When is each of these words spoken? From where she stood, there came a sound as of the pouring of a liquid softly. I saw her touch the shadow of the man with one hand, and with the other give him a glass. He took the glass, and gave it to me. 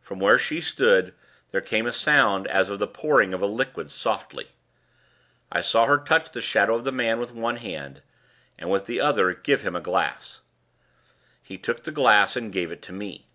From 0.00 0.18
where 0.18 0.38
she 0.38 0.62
stood, 0.62 1.12
there 1.50 1.60
came 1.60 1.84
a 1.84 1.92
sound 1.92 2.46
as 2.46 2.70
of 2.70 2.78
the 2.78 2.86
pouring 2.86 3.34
of 3.34 3.42
a 3.42 3.46
liquid 3.46 3.90
softly. 3.90 4.48
I 5.52 5.60
saw 5.60 5.84
her 5.84 5.98
touch 5.98 6.30
the 6.32 6.40
shadow 6.40 6.74
of 6.74 6.84
the 6.84 6.90
man 6.90 7.20
with 7.20 7.32
one 7.32 7.56
hand, 7.58 8.00
and 8.58 8.70
with 8.70 8.86
the 8.86 9.02
other 9.02 9.34
give 9.34 9.60
him 9.60 9.76
a 9.76 9.82
glass. 9.82 10.40
He 11.42 11.58
took 11.58 11.84
the 11.84 11.92
glass, 11.92 12.34
and 12.34 12.50
gave 12.50 12.72
it 12.72 12.80
to 12.84 12.94
me. 12.94 13.26